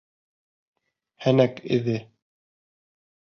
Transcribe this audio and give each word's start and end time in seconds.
Һәнәк 1.25 1.61
эҙе. 1.77 1.99